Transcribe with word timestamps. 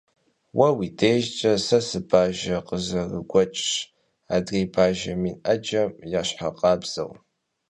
Уэ 0.57 0.69
уи 0.77 0.87
дежкӀэ 0.97 1.53
сэ 1.65 1.79
сыбажэ 1.87 2.57
къызэрыгуэкӀщ, 2.67 3.67
адрей 4.35 4.67
бажэ 4.73 5.13
мин 5.21 5.37
Ӏэджэм 5.43 5.89
ящхьыркъабзэу. 6.19 7.11